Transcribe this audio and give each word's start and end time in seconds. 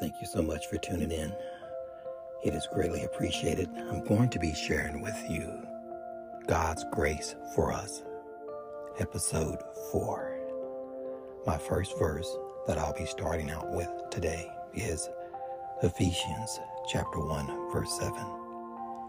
Thank 0.00 0.22
you 0.22 0.26
so 0.26 0.40
much 0.40 0.66
for 0.68 0.78
tuning 0.78 1.10
in. 1.10 1.30
It 2.42 2.54
is 2.54 2.66
greatly 2.72 3.04
appreciated. 3.04 3.68
I'm 3.76 4.02
going 4.02 4.30
to 4.30 4.38
be 4.38 4.54
sharing 4.54 5.02
with 5.02 5.22
you 5.28 5.52
God's 6.46 6.86
Grace 6.90 7.36
for 7.54 7.70
Us, 7.70 8.02
Episode 8.98 9.58
4. 9.92 10.40
My 11.46 11.58
first 11.58 11.98
verse 11.98 12.34
that 12.66 12.78
I'll 12.78 12.96
be 12.96 13.04
starting 13.04 13.50
out 13.50 13.70
with 13.72 13.90
today 14.10 14.50
is 14.72 15.06
Ephesians 15.82 16.58
chapter 16.88 17.20
1, 17.20 17.70
verse 17.70 17.92
7. 17.98 18.14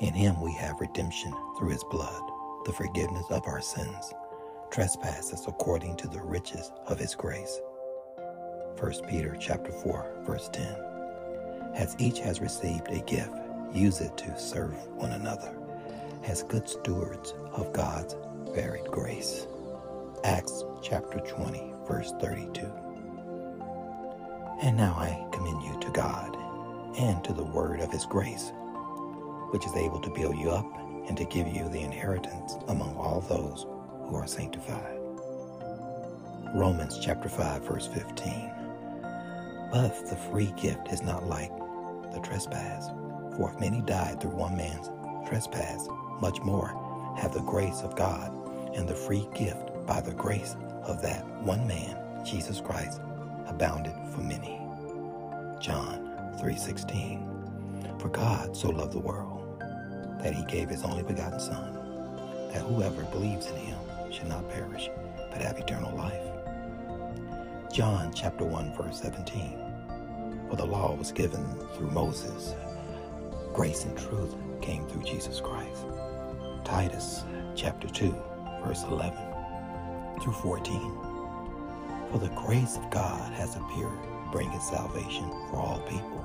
In 0.00 0.12
him 0.12 0.38
we 0.42 0.52
have 0.52 0.82
redemption 0.82 1.32
through 1.58 1.70
his 1.70 1.84
blood, 1.84 2.22
the 2.66 2.74
forgiveness 2.74 3.24
of 3.30 3.46
our 3.46 3.62
sins, 3.62 4.12
trespasses 4.70 5.46
according 5.48 5.96
to 5.96 6.08
the 6.08 6.20
riches 6.20 6.70
of 6.88 6.98
his 6.98 7.14
grace 7.14 7.58
1 8.78 8.92
Peter 9.08 9.36
chapter 9.38 9.70
4, 9.70 10.22
verse 10.26 10.48
10. 10.52 10.66
As 11.74 11.94
each 11.98 12.18
has 12.20 12.40
received 12.40 12.88
a 12.88 13.00
gift, 13.00 13.34
use 13.72 14.00
it 14.00 14.16
to 14.16 14.38
serve 14.38 14.74
one 14.94 15.12
another 15.12 15.56
as 16.24 16.42
good 16.42 16.68
stewards 16.68 17.34
of 17.52 17.72
God's 17.72 18.16
varied 18.54 18.86
grace. 18.86 19.46
Acts 20.24 20.64
chapter 20.82 21.18
20, 21.20 21.72
verse 21.86 22.12
32. 22.20 22.70
And 24.62 24.76
now 24.76 24.94
I 24.94 25.26
commend 25.32 25.62
you 25.62 25.78
to 25.80 25.90
God 25.92 26.36
and 26.98 27.22
to 27.24 27.32
the 27.32 27.44
word 27.44 27.80
of 27.80 27.92
his 27.92 28.06
grace, 28.06 28.52
which 29.50 29.66
is 29.66 29.76
able 29.76 30.00
to 30.00 30.10
build 30.10 30.36
you 30.36 30.50
up 30.50 30.66
and 31.08 31.16
to 31.16 31.24
give 31.24 31.46
you 31.46 31.68
the 31.68 31.80
inheritance 31.80 32.54
among 32.68 32.96
all 32.96 33.20
those 33.20 33.66
who 34.08 34.16
are 34.16 34.26
sanctified. 34.26 34.98
Romans 36.54 36.98
chapter 37.00 37.28
5, 37.28 37.62
verse 37.62 37.86
15. 37.86 38.63
But 39.74 40.06
the 40.08 40.14
free 40.14 40.52
gift 40.56 40.92
is 40.92 41.02
not 41.02 41.26
like 41.26 41.50
the 42.12 42.20
trespass. 42.22 42.90
For 43.36 43.50
if 43.50 43.58
many 43.58 43.80
died 43.80 44.20
through 44.20 44.36
one 44.36 44.56
man's 44.56 44.88
trespass, 45.28 45.88
much 46.20 46.40
more 46.42 46.68
have 47.18 47.34
the 47.34 47.40
grace 47.40 47.82
of 47.82 47.96
God 47.96 48.30
and 48.76 48.88
the 48.88 48.94
free 48.94 49.26
gift 49.34 49.84
by 49.84 50.00
the 50.00 50.14
grace 50.14 50.54
of 50.84 51.02
that 51.02 51.26
one 51.42 51.66
man, 51.66 51.96
Jesus 52.24 52.60
Christ, 52.60 53.00
abounded 53.46 53.96
for 54.14 54.20
many. 54.20 54.60
John 55.60 56.36
3:16 56.38 57.98
For 57.98 58.10
God 58.10 58.56
so 58.56 58.68
loved 58.68 58.92
the 58.92 59.00
world 59.00 59.60
that 60.20 60.34
he 60.34 60.44
gave 60.44 60.68
his 60.68 60.84
only 60.84 61.02
begotten 61.02 61.40
son 61.40 61.74
that 62.52 62.62
whoever 62.62 63.02
believes 63.06 63.48
in 63.48 63.56
him 63.56 63.78
should 64.12 64.28
not 64.28 64.48
perish 64.50 64.88
but 65.32 65.42
have 65.42 65.58
eternal 65.58 65.96
life. 65.96 66.43
John 67.74 68.12
chapter 68.14 68.44
1 68.44 68.76
verse 68.76 69.00
17 69.00 69.58
for 70.48 70.54
the 70.54 70.64
law 70.64 70.94
was 70.94 71.10
given 71.10 71.44
through 71.74 71.90
Moses. 71.90 72.54
Grace 73.52 73.84
and 73.84 73.98
truth 73.98 74.32
came 74.60 74.86
through 74.86 75.02
Jesus 75.02 75.40
Christ. 75.40 75.84
Titus 76.62 77.24
chapter 77.56 77.88
2, 77.88 78.14
verse 78.64 78.84
11 78.84 79.18
through 80.22 80.34
14. 80.34 80.98
For 82.12 82.18
the 82.18 82.30
grace 82.36 82.76
of 82.76 82.88
God 82.90 83.32
has 83.32 83.56
appeared, 83.56 83.98
bringing 84.30 84.60
salvation 84.60 85.28
for 85.50 85.56
all 85.56 85.80
people, 85.88 86.24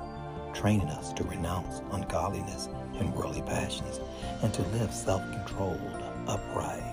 training 0.54 0.86
us 0.90 1.12
to 1.14 1.24
renounce 1.24 1.82
ungodliness 1.90 2.68
and 3.00 3.12
worldly 3.12 3.42
passions, 3.42 3.98
and 4.44 4.54
to 4.54 4.62
live 4.68 4.94
self-controlled, 4.94 6.04
upright, 6.28 6.84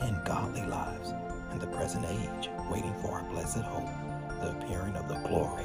and 0.00 0.24
godly 0.24 0.66
lives 0.66 1.12
in 1.56 1.60
the 1.60 1.74
present 1.74 2.04
age, 2.04 2.50
waiting 2.70 2.94
for 3.00 3.12
our 3.12 3.22
blessed 3.30 3.62
hope, 3.62 3.88
the 4.42 4.50
appearing 4.50 4.94
of 4.94 5.08
the 5.08 5.14
glory 5.26 5.64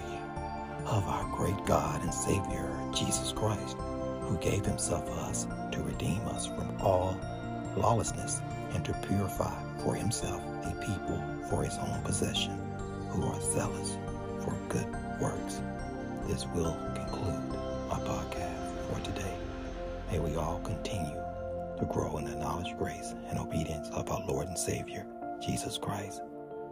of 0.86 1.06
our 1.06 1.25
great 1.36 1.66
God 1.66 2.02
and 2.02 2.14
Savior, 2.14 2.72
Jesus 2.95 3.34
Christ, 3.34 3.75
who 4.22 4.38
gave 4.38 4.66
himself 4.66 5.06
for 5.06 5.19
us 5.19 5.47
to 5.73 5.84
redeem 5.84 6.25
us 6.30 6.45
from 6.45 6.73
all 6.80 7.17
lawlessness 7.75 8.42
and 8.73 8.86
to 8.86 8.94
purify 9.06 9.53
for 9.84 9.94
himself 9.94 10.41
a 10.63 10.72
people 10.80 11.22
for 11.50 11.66
his 11.66 11.78
own 11.78 12.01
possession 12.03 12.57
who 13.09 13.25
are 13.25 13.41
zealous 13.41 13.97
for 14.40 14.56
good 14.69 14.88
works. 15.19 15.62
This 16.25 16.46
will 16.56 16.78
conclude 16.96 17.50
my 17.90 18.00
podcast 18.00 18.88
for 18.88 19.00
today. 19.03 19.35
May 20.09 20.19
we 20.19 20.38
all 20.38 20.62
continue 20.63 21.22
to 21.80 21.85
grow 21.91 22.18
in 22.18 22.25
the 22.25 22.35
knowledge, 22.38 22.78
grace, 22.78 23.13
and 23.28 23.38
obedience 23.38 23.90
of 23.90 24.09
our 24.09 24.25
Lord 24.25 24.47
and 24.47 24.57
Savior, 24.57 25.06
Jesus 25.41 25.78
Christ. 25.78 26.22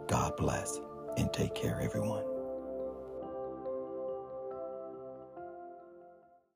God 0.06 0.36
bless 0.36 0.80
and 1.16 1.32
take 1.32 1.54
care, 1.54 1.80
everyone. 1.82 2.24